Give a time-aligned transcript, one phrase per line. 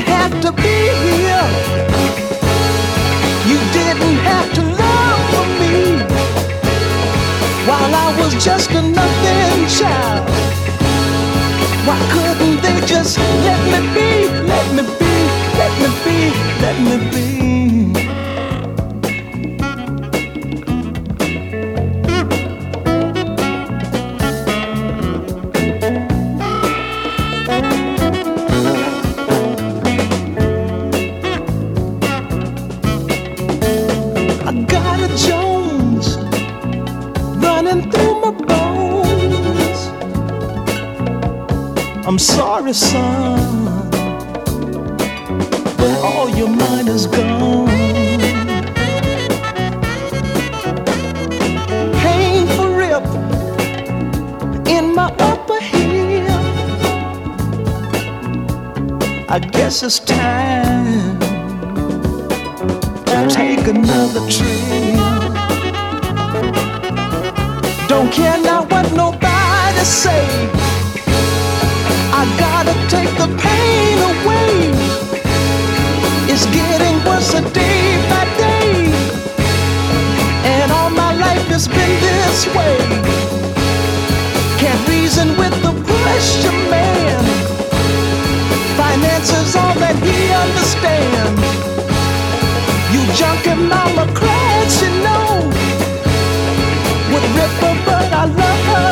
[0.00, 0.76] have to be
[1.08, 1.48] here.
[3.50, 5.98] You didn't have to love me
[7.68, 10.28] while I was just a nothing child.
[11.86, 14.07] Why couldn't they just let me be?
[42.68, 43.37] It's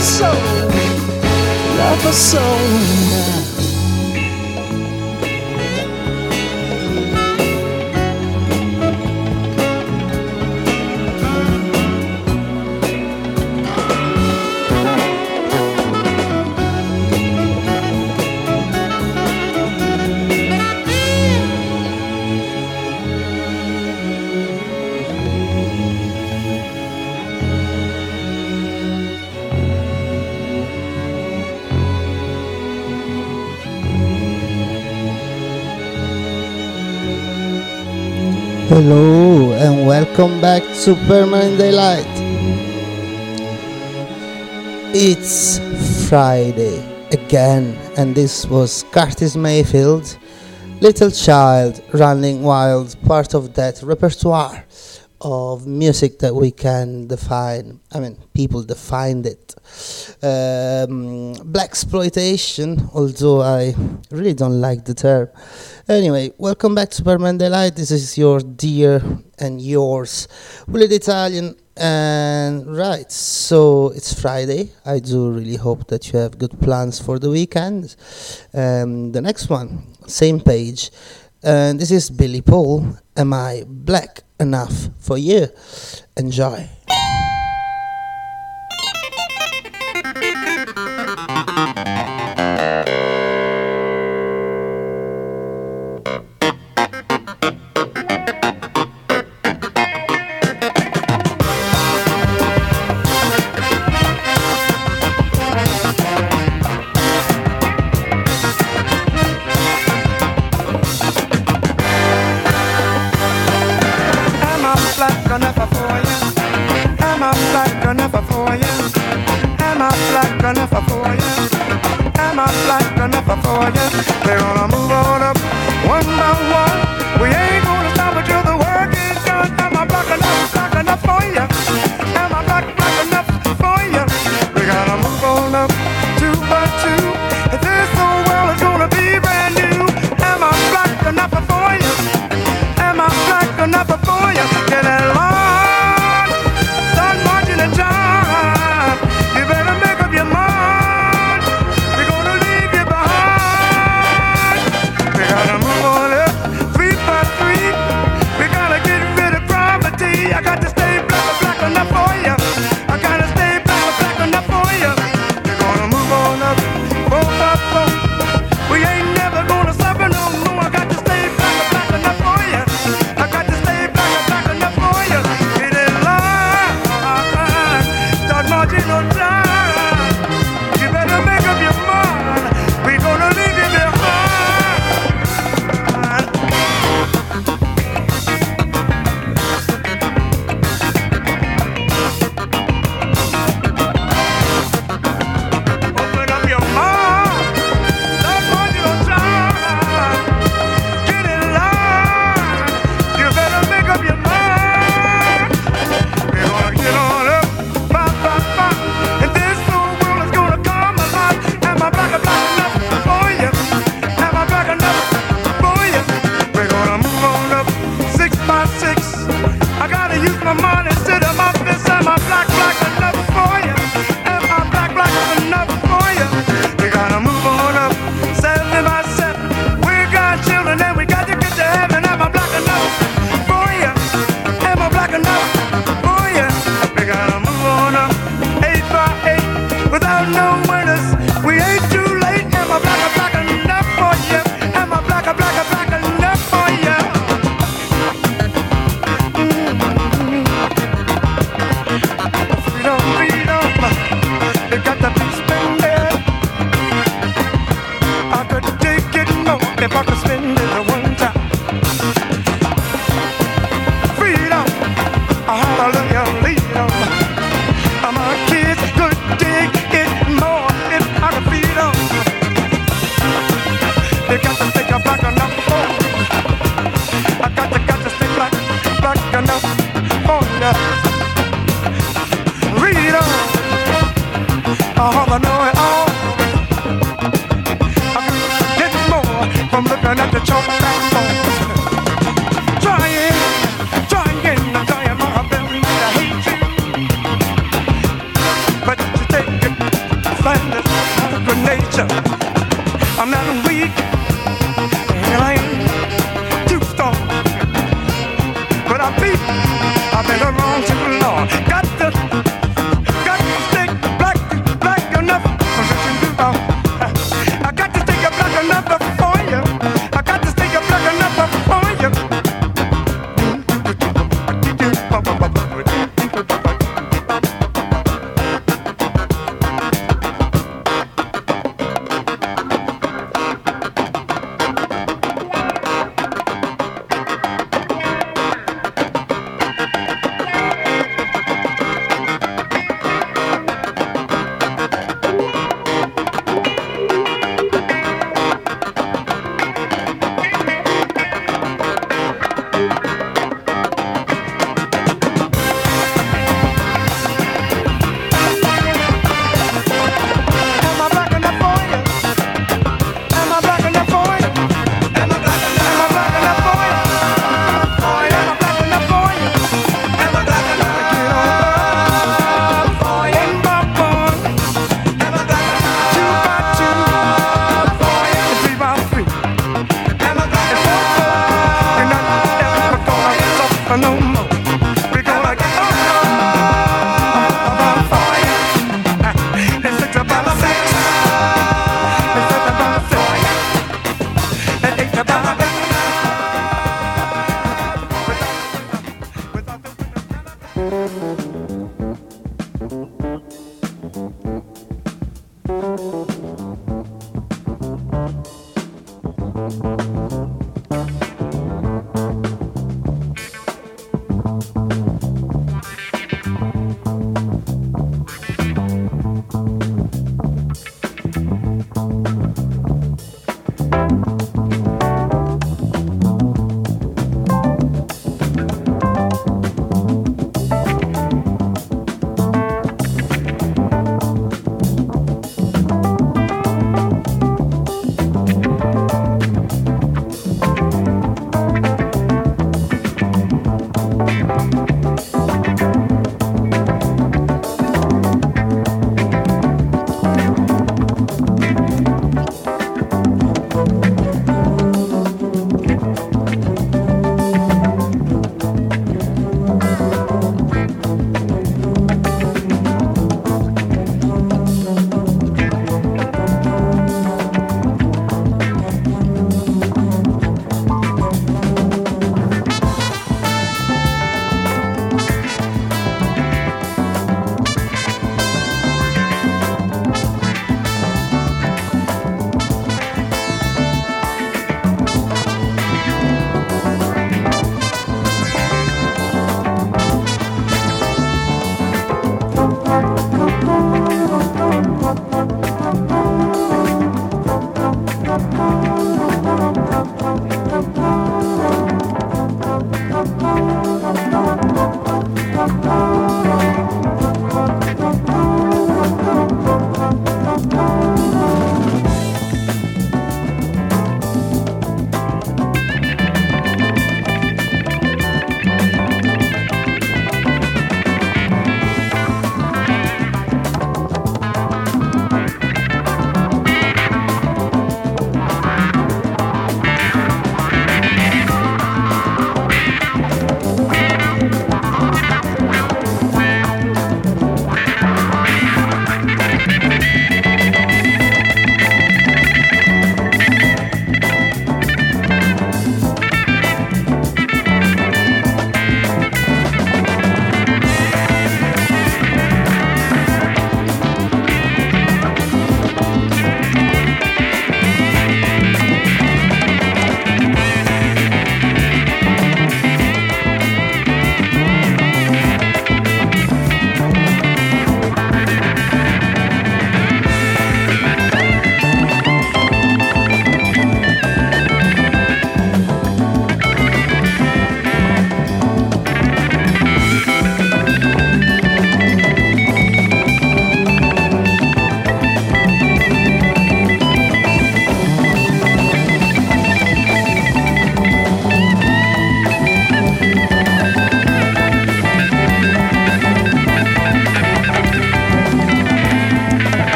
[0.00, 0.32] love her so.
[1.76, 2.40] Love her so.
[2.40, 3.39] Hello
[40.10, 42.04] welcome back to Permanent Daylight.
[44.92, 45.60] It's
[46.08, 50.18] Friday again, and this was Curtis Mayfield,
[50.80, 54.64] Little Child Running Wild, part of that repertoire
[55.20, 57.78] of music that we can define.
[57.92, 59.49] I mean, people defined it.
[60.22, 63.74] Um, blaxploitation, although I
[64.10, 65.30] really don't like the term.
[65.88, 67.74] Anyway, welcome back to Permanent Daylight.
[67.74, 69.02] This is your dear
[69.38, 70.28] and yours,
[70.68, 71.56] Willie the Italian.
[71.76, 74.72] And right, so it's Friday.
[74.84, 77.96] I do really hope that you have good plans for the weekend.
[78.52, 80.90] Um, the next one, same page.
[81.42, 82.98] And this is Billy Paul.
[83.16, 85.48] Am I black enough for you?
[86.18, 86.68] Enjoy.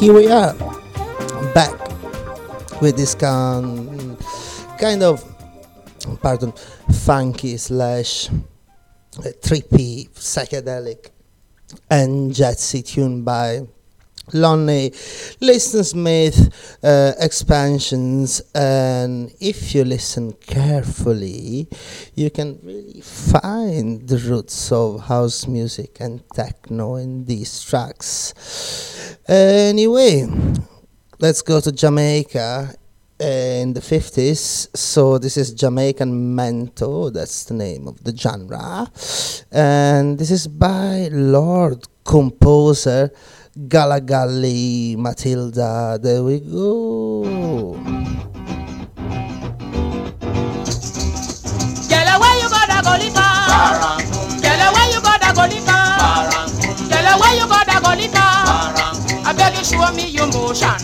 [0.00, 0.54] Here we are,
[1.52, 1.78] back
[2.80, 4.16] with this kind,
[4.78, 5.22] kind of,
[6.22, 6.52] pardon,
[7.04, 11.10] funky slash uh, trippy, psychedelic,
[11.90, 13.60] and jazzy tune by
[14.32, 14.92] Lonnie
[15.40, 21.68] Liston Smith uh, expansions, and if you listen carefully,
[22.14, 29.16] you can really find the roots of house music and techno in these tracks.
[29.28, 30.26] Anyway,
[31.18, 32.74] let's go to Jamaica
[33.20, 34.74] in the 50s.
[34.76, 38.90] So this is Jamaican Mento, that's the name of the genre.
[39.52, 43.12] And this is by Lord Composer
[43.56, 45.98] Galagali Matilda.
[46.00, 47.74] There we go.
[51.90, 53.26] Girl, where you gotta go lita?
[54.38, 55.78] Girl, where you gotta go lita?
[56.88, 57.90] Girl, where you gotta go?
[59.26, 60.78] I beg you show me your motion.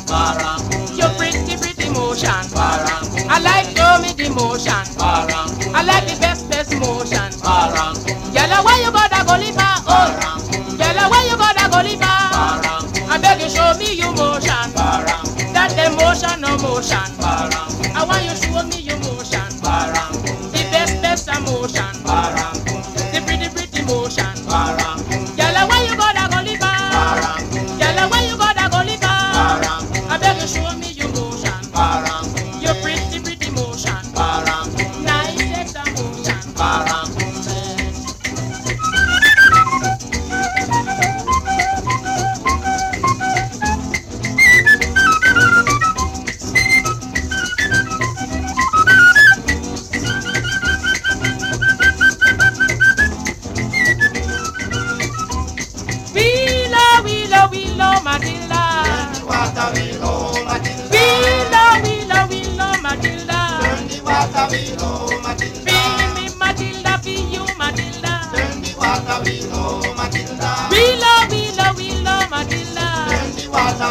[0.99, 2.31] Your pretty, pretty motion.
[3.29, 4.73] I like show me the motion.
[5.73, 7.31] I like the best, best motion.
[8.35, 8.91] Girl, where you
[16.77, 17.76] emotion, no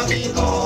[0.06, 0.65] Matilda,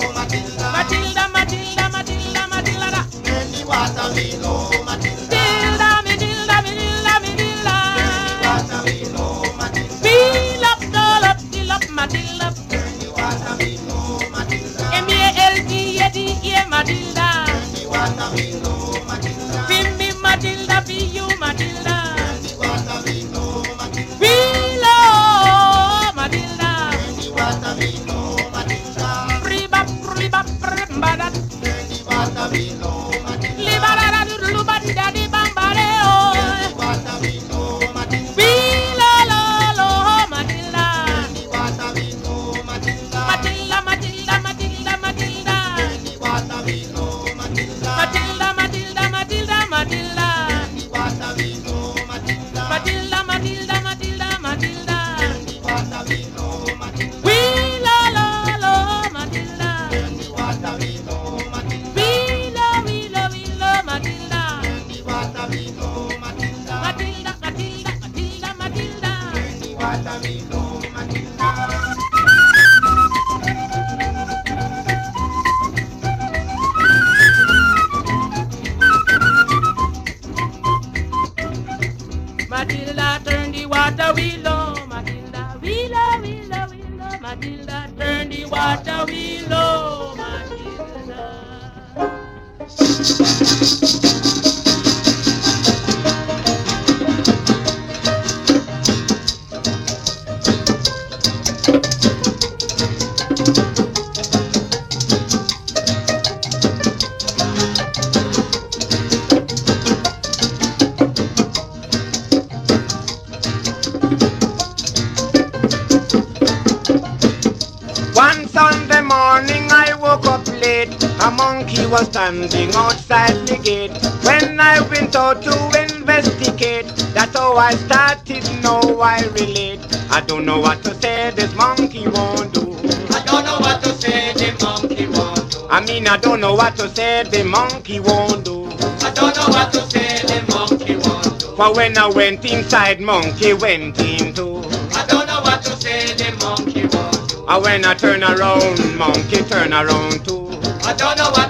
[121.70, 123.92] Monkey was standing outside the gate.
[124.24, 128.42] When I went out to investigate, that's how I started.
[128.60, 129.78] Now I relate.
[130.10, 131.30] I don't know what to say.
[131.30, 132.72] This monkey won't do.
[133.14, 135.68] I don't know what to say, the monkey won't do.
[135.70, 137.22] I mean, I don't know what to say.
[137.22, 138.64] The monkey won't do.
[139.06, 141.54] I don't know what to say, the monkey won't do.
[141.54, 144.64] For when I went inside, monkey went in too.
[144.92, 147.46] I don't know what to say, the monkey won't do.
[147.46, 150.40] And when I turn around, monkey turn around too.
[150.82, 151.49] I don't know what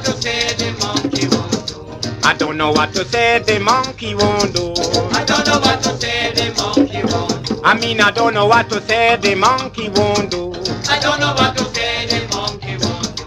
[2.60, 4.74] know what to say, the monkey won't do.
[5.18, 7.58] I don't know what to say, the monkey won't do.
[7.64, 10.52] I mean, I don't know what to say, the monkey won't do.
[10.86, 13.24] I don't know what to say, the monkey won't do.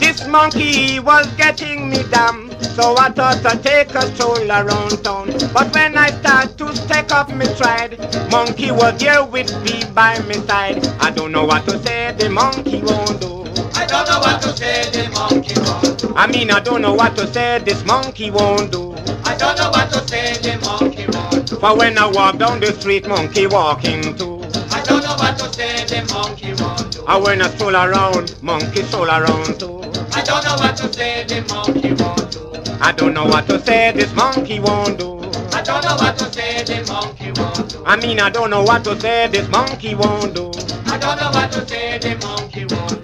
[0.00, 2.47] This monkey was getting me dumb.
[2.78, 5.26] So I thought I'd take a stroll around town.
[5.52, 7.98] But when I start to take off my stride,
[8.30, 10.86] monkey was here with me by my side.
[11.00, 13.42] I don't know what to say, the monkey won't do.
[13.74, 16.14] I don't know what to say, the monkey won't do.
[16.14, 18.94] I mean, I don't know what to say, this monkey won't do.
[19.24, 21.56] I don't know what to say, the monkey won't do.
[21.56, 24.44] For when I walk down the street, monkey walking too.
[24.70, 27.04] I don't know what to say, the monkey won't do.
[27.08, 29.82] And when I stroll around, monkey stroll around too.
[30.12, 32.27] I don't know what to say, the monkey won't do.
[32.80, 35.18] I don't know what to say, this monkey won't do.
[35.52, 37.82] I don't know what to say, the monkey won't do.
[37.84, 40.50] I mean, I don't know what to say, this monkey won't do.
[40.86, 42.97] I don't know what to say, the monkey won't do.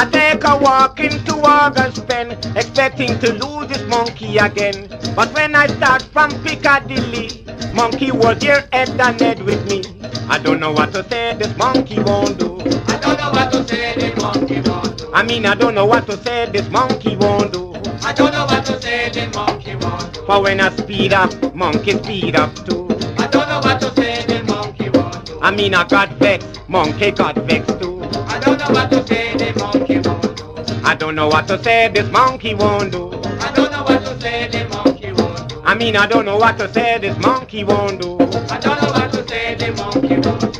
[0.00, 4.86] I take a walk into August Pen, expecting to lose this monkey again.
[5.16, 9.82] But when I start from Piccadilly, monkey was here head and head with me.
[10.28, 12.60] I don't know what to say, this monkey won't do.
[12.86, 15.10] I don't know what to say, this monkey won't do.
[15.12, 17.74] I mean, I don't know what to say, this monkey won't do.
[18.04, 20.22] I don't know what to say, this monkey won't do.
[20.26, 22.86] For when I speed up, monkey speed up too.
[23.18, 25.40] I don't know what to say, this monkey won't do.
[25.42, 27.98] I mean, I got vexed, monkey got vexed too.
[28.28, 29.17] I don't know what to say,
[30.88, 33.10] I don't know what to say, this monkey won't do.
[33.12, 35.60] I don't know what to say, this monkey won't do.
[35.62, 38.14] I mean, I don't know what to say, this monkey won't do.
[38.48, 40.58] I don't know what to say, this monkey won't do.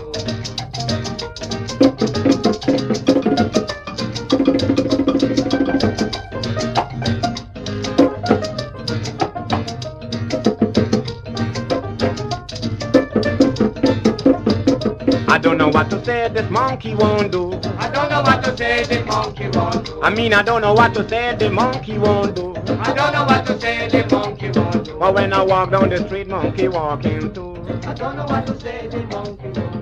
[15.31, 17.53] I don't know what to say, this monkey won't do.
[17.77, 20.01] I don't know what to say, this monkey won't do.
[20.01, 22.57] I mean, I don't know what to say, the monkey won't do.
[22.57, 24.99] I don't know what to say, the monkey won't do.
[24.99, 27.57] But when I walk down the street, monkey walking too.
[27.87, 29.78] I don't know what to say, the monkey won't do.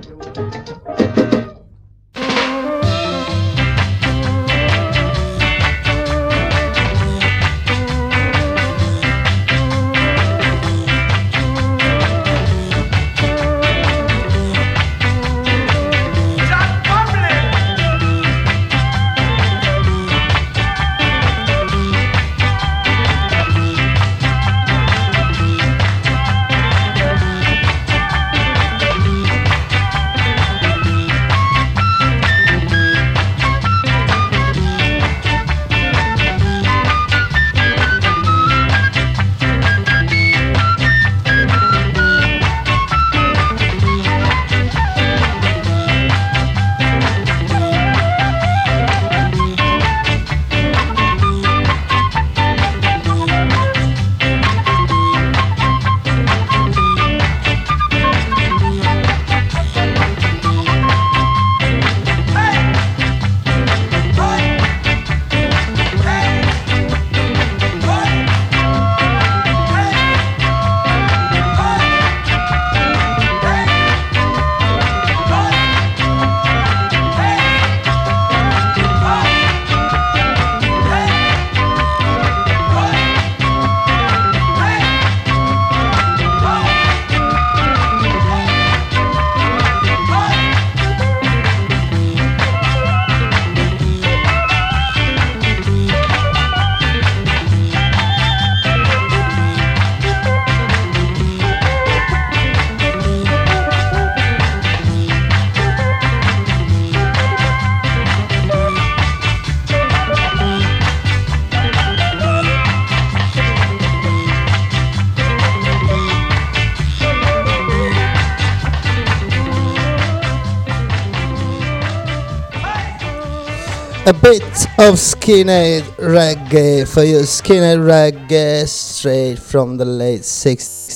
[124.07, 124.41] A bit
[124.79, 127.19] of skinhead reggae for you.
[127.23, 130.95] Skinhead reggae straight from the late 60s.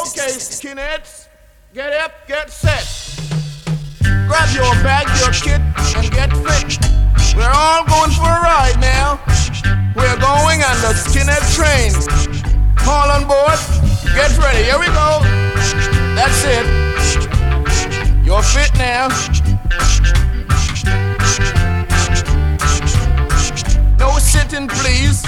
[0.00, 1.28] Okay, skinheads,
[1.74, 2.86] get up, get set.
[4.26, 5.60] Grab your bag, your kit,
[6.00, 6.78] and get fit.
[7.36, 9.20] We're all going for a ride now.
[9.94, 11.92] We're going on the skinhead train.
[12.88, 13.60] All on board,
[14.14, 15.20] get ready, here we go.
[16.16, 16.83] That's it.
[18.24, 19.08] You're fit now.
[23.98, 25.22] No sitting, please.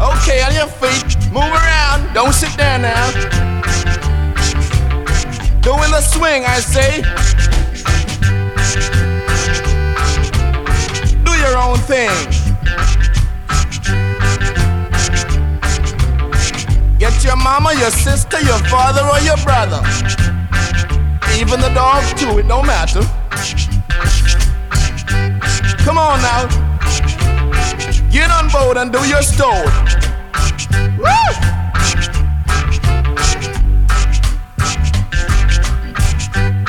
[0.00, 1.16] Okay, on your feet.
[1.32, 2.14] Move around.
[2.14, 3.10] Don't sit down now.
[5.60, 7.02] Doing the swing, I say.
[11.24, 12.37] Do your own thing.
[17.28, 19.82] Your mama, your sister, your father, or your brother.
[21.36, 23.02] Even the dog too, it don't matter.
[25.84, 26.48] Come on now.
[28.10, 29.68] Get on board and do your stone.
[30.96, 31.28] Woo!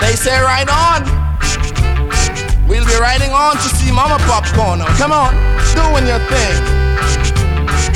[0.01, 1.07] They say right on.
[2.67, 4.81] We'll be riding on to see Mama Popcorn.
[4.97, 5.33] Come on,
[5.73, 6.79] doing your thing.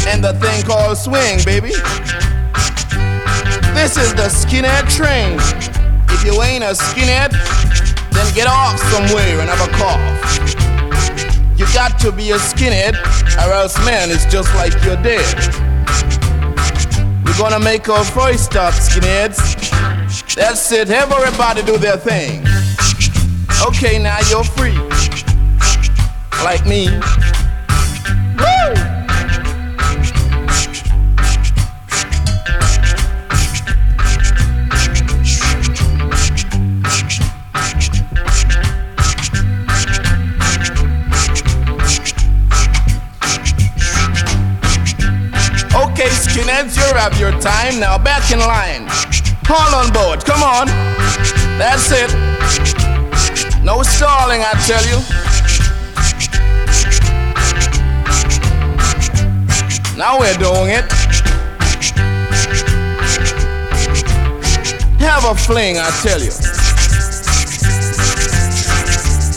[0.08, 1.74] And the thing called swing, baby.
[3.74, 5.40] This is the skinhead train.
[6.10, 7.32] If you ain't a skinhead,
[8.12, 11.58] then get off somewhere and have a cough.
[11.58, 12.96] You got to be a skinhead,
[13.38, 15.26] or else, man, it's just like you're dead.
[17.26, 20.36] We're gonna make our voice stop, skinheads.
[20.36, 22.46] That's it, everybody do their thing.
[23.68, 24.78] Okay, now you're free.
[26.44, 26.90] Like me.
[47.04, 47.82] Have your time.
[47.82, 48.88] Now back in line.
[49.50, 50.68] All on board, come on.
[51.60, 52.10] That's it.
[53.62, 55.00] No stalling, I tell you.
[59.98, 60.90] Now we're doing it.
[65.02, 66.32] Have a fling, I tell you.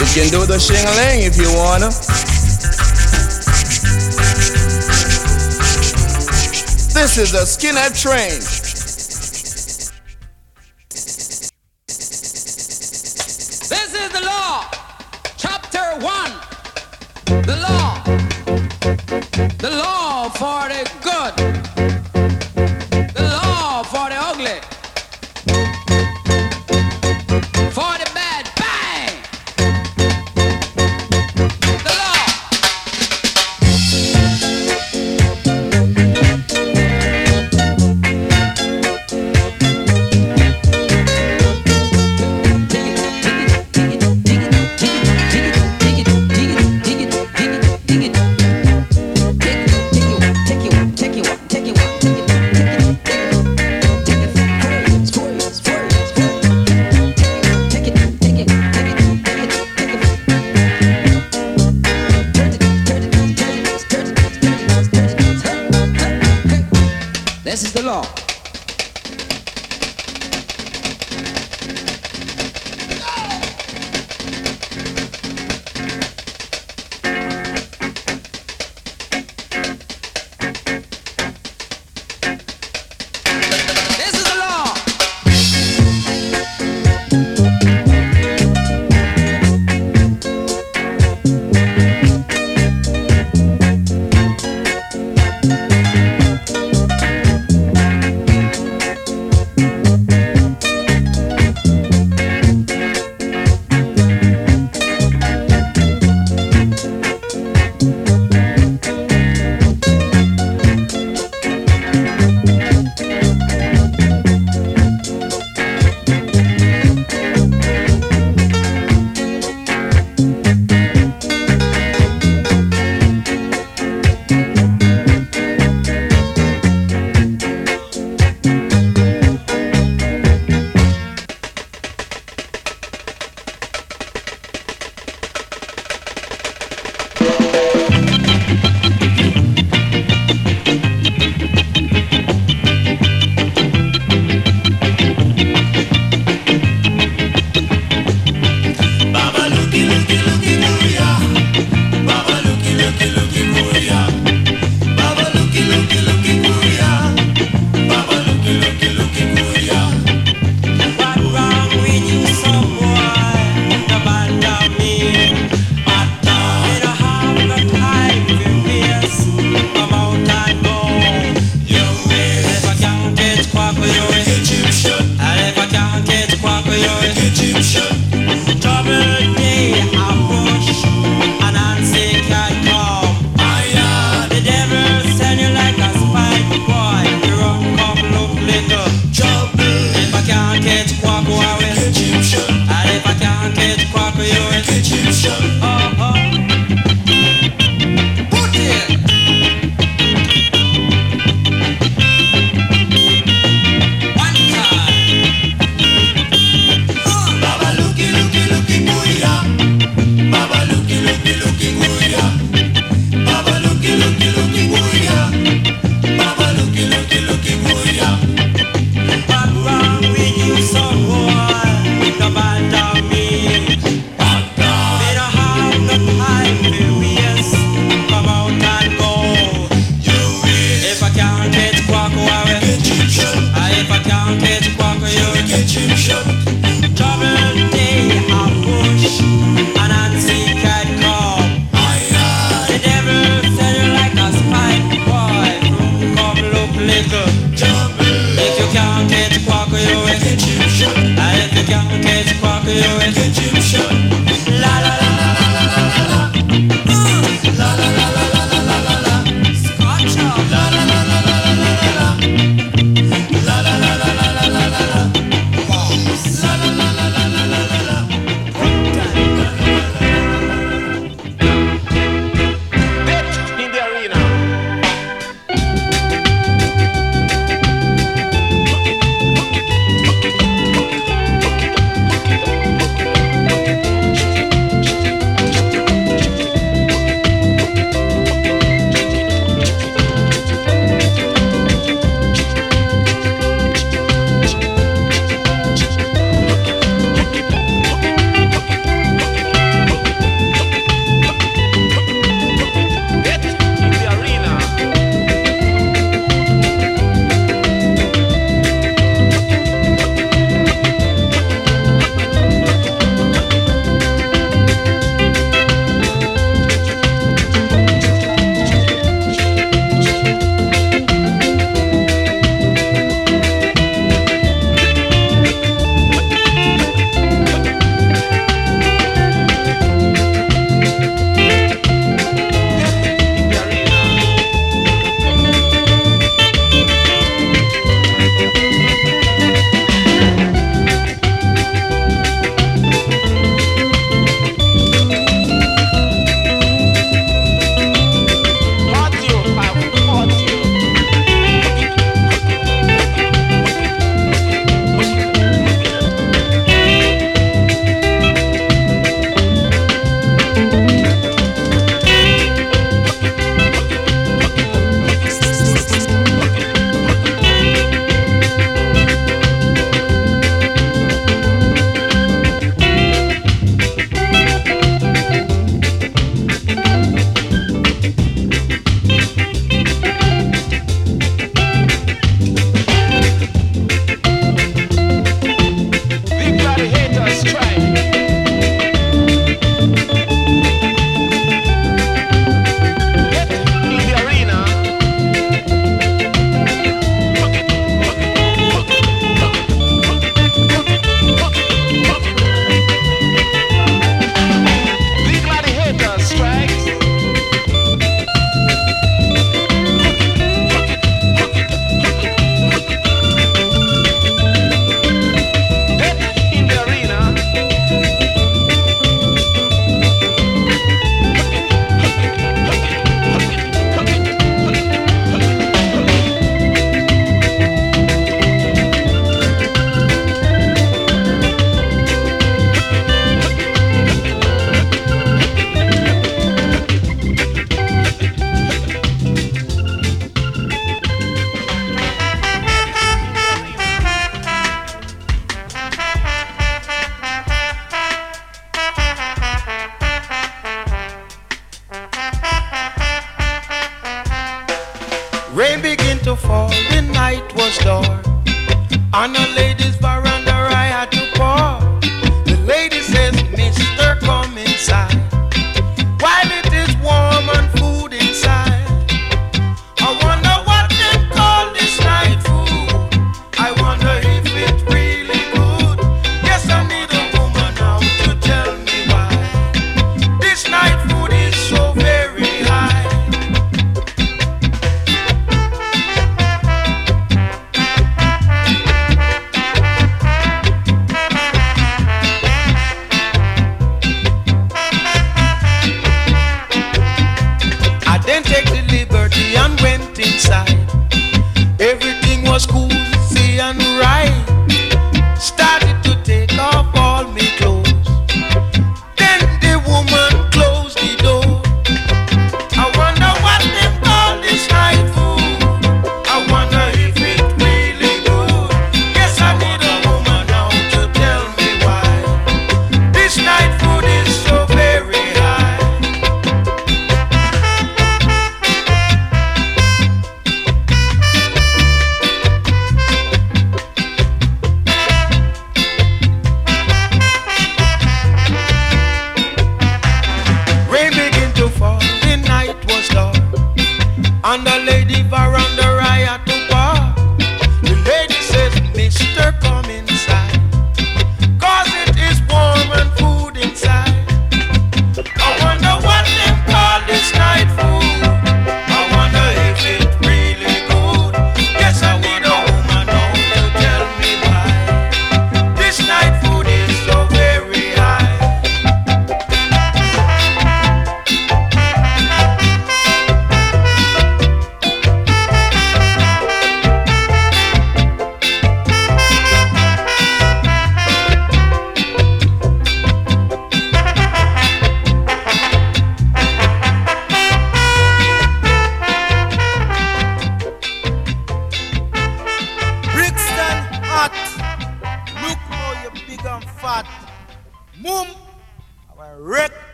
[0.00, 2.23] You can do the shingling if you wanna.
[7.04, 8.53] This is a skinhead train.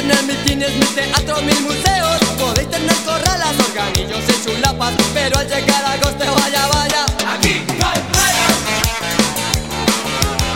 [0.00, 2.18] tener mis cines, mis teatros, mis museos.
[2.38, 7.04] Podéis tener corralas, organillos y chulapas Pero al llegar a agosto, vaya, vaya.
[7.34, 8.46] Aquí no hay playa.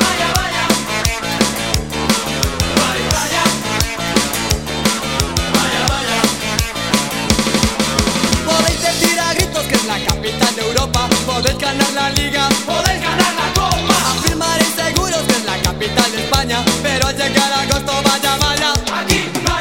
[0.05, 0.65] Vaya, vaya.
[3.11, 3.43] Playa.
[5.57, 6.19] Vaya, vaya.
[8.47, 11.09] Podéis decir a gritos que es la capital de Europa.
[11.27, 12.49] Podéis ganar la liga.
[12.67, 13.54] Podéis ganar la
[14.11, 18.73] Afirmaré seguros que es la capital de España, pero llegar a agosto vaya, vaya.
[19.01, 19.54] Aquí.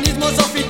[0.00, 0.65] mecanismos oficiales.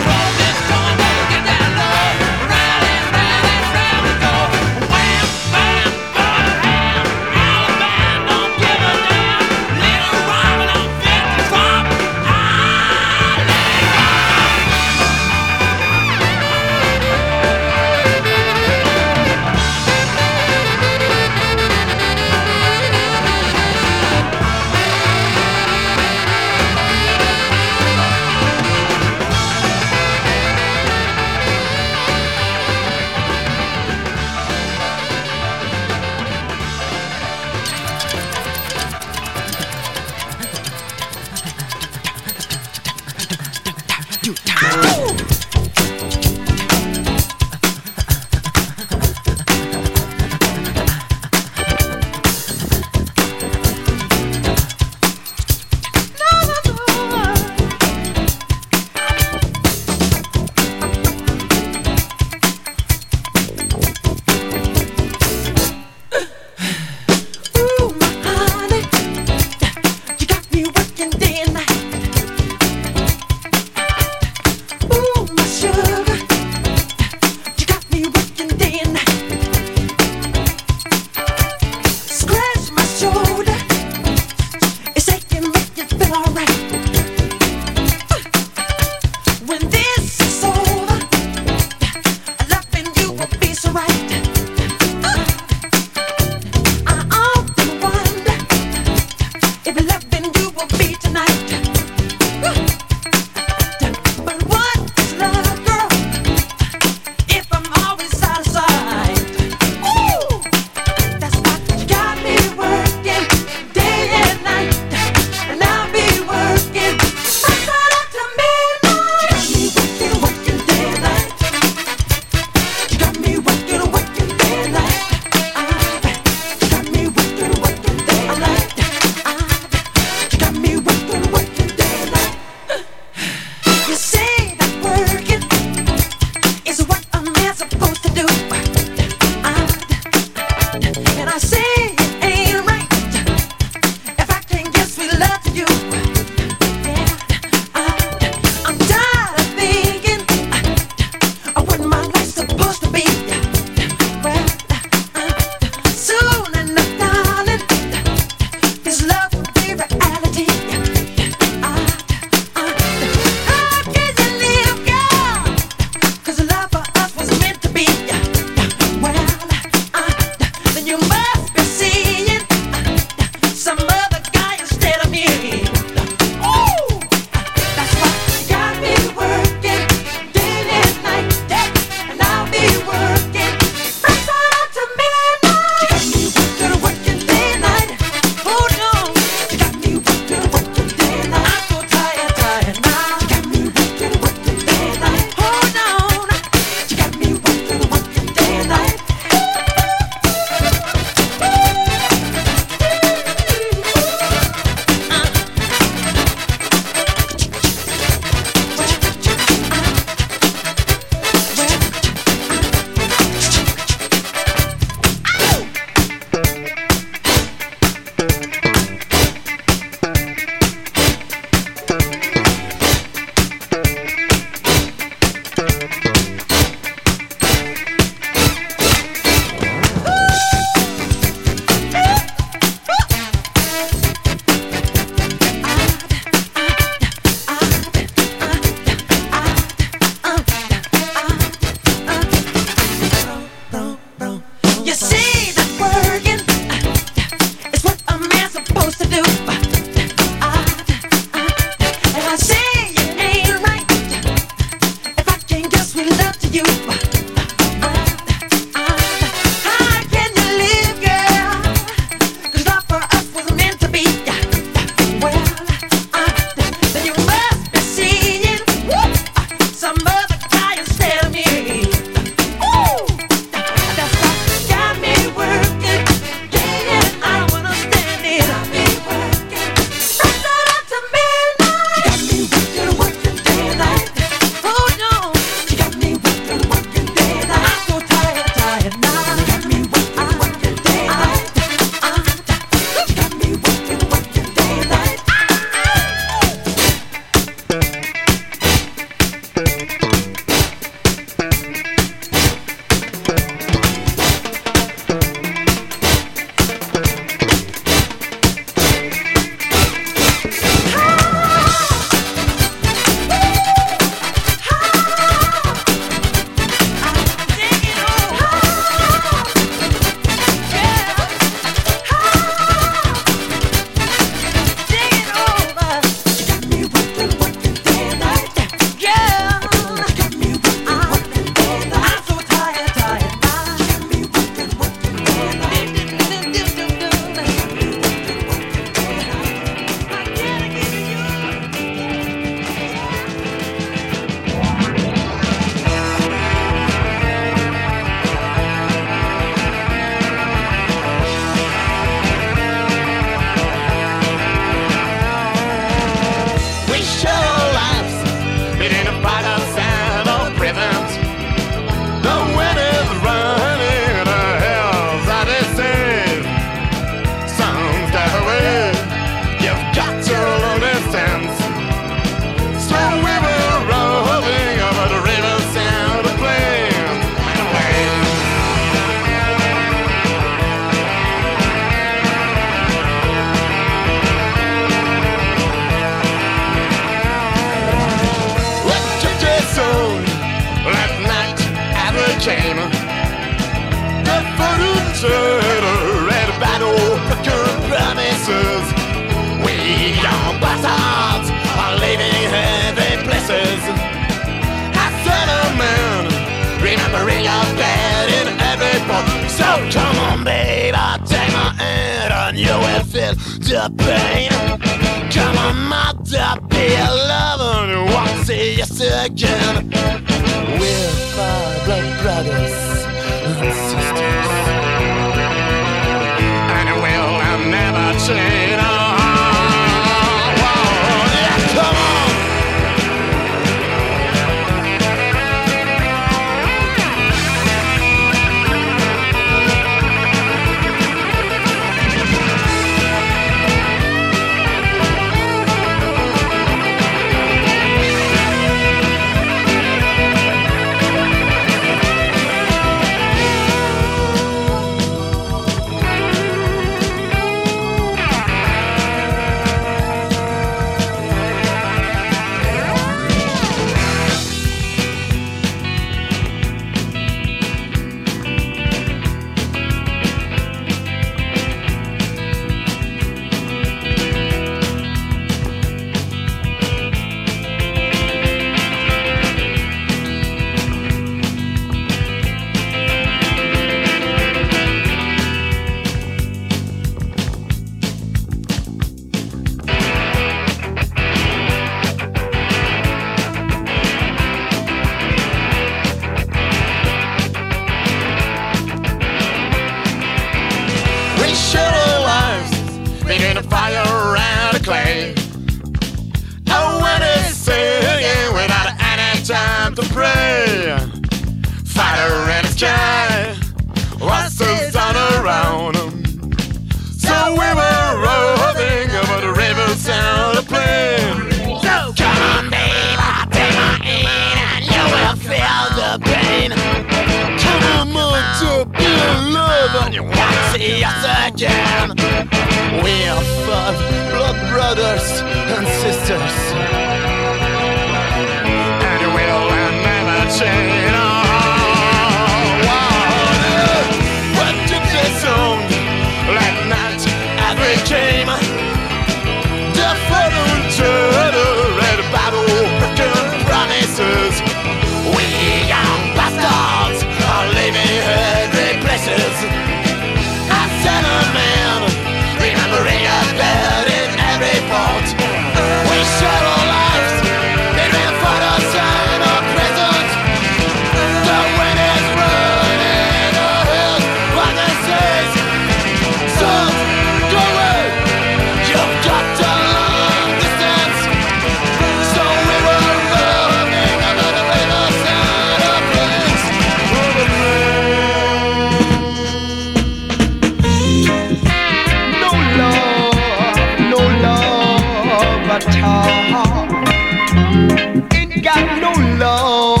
[598.64, 600.00] got no love,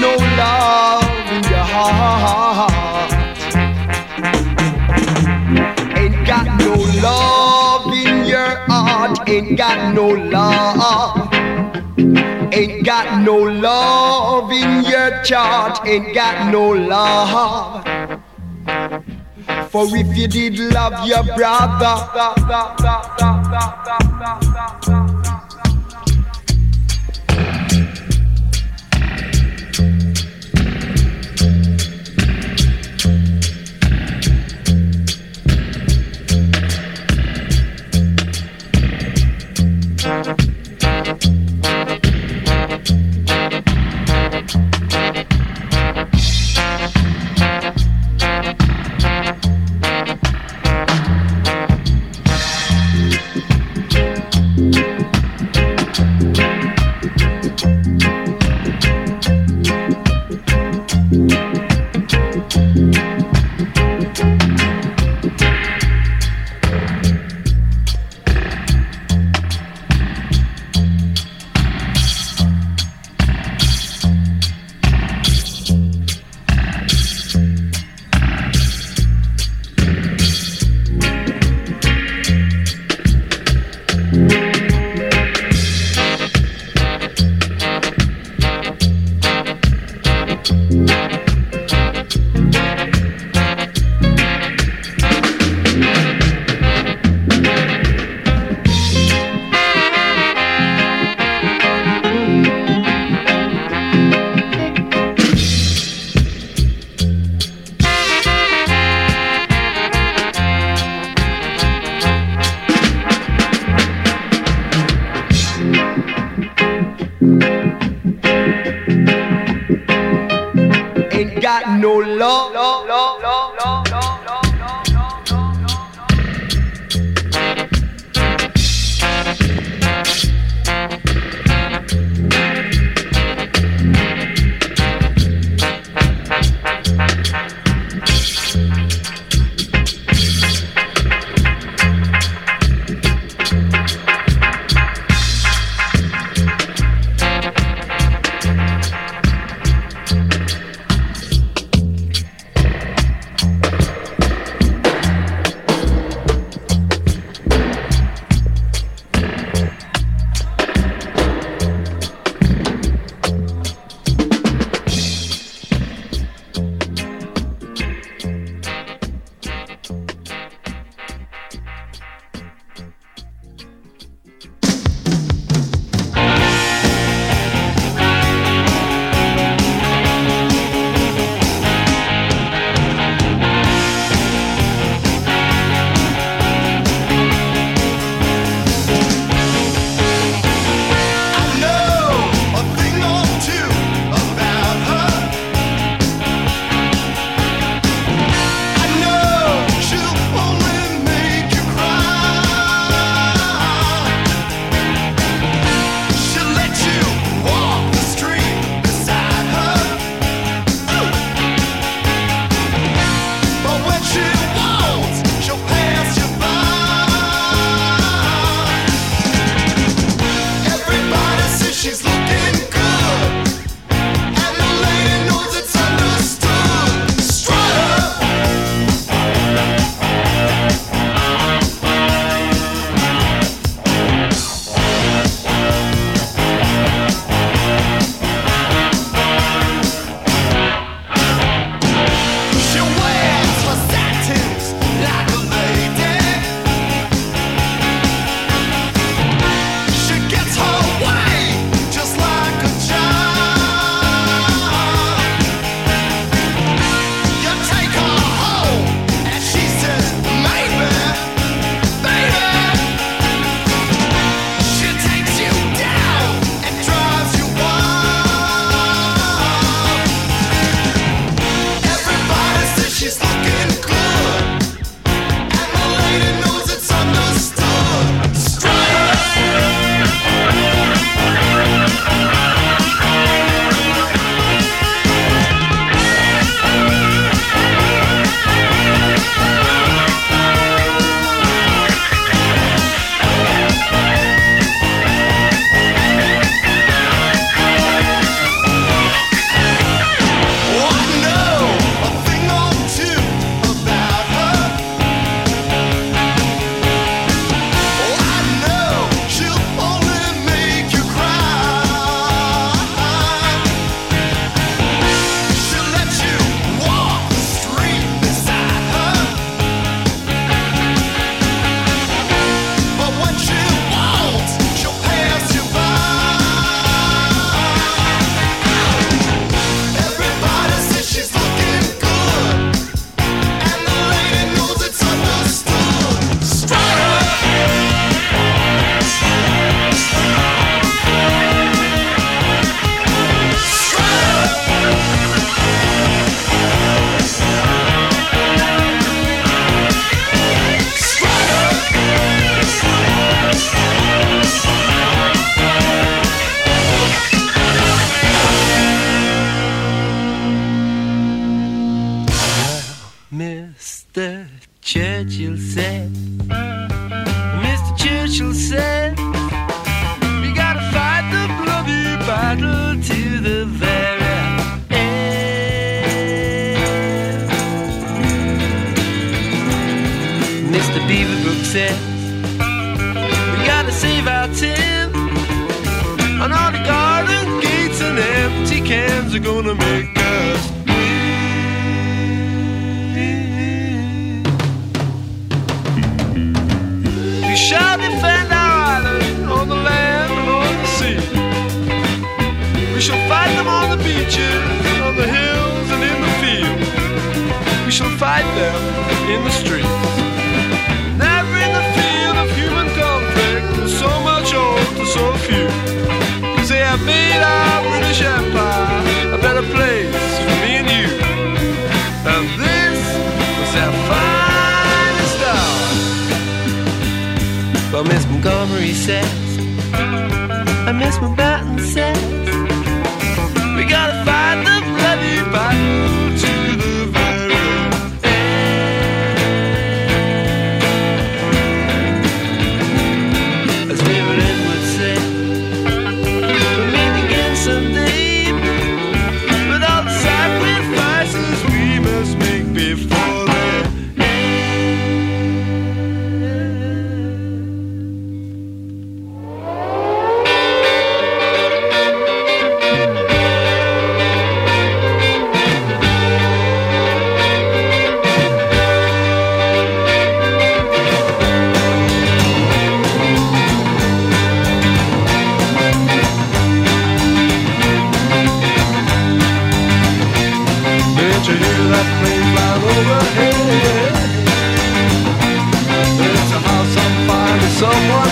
[0.00, 2.72] no love in your heart.
[5.98, 9.28] Ain't got no love in your heart.
[9.28, 11.28] Ain't got no love.
[12.54, 15.86] Ain't got no love in your chart.
[15.86, 17.84] Ain't got no love.
[19.70, 22.08] For if you did love your brother.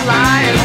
[0.05, 0.58] Lying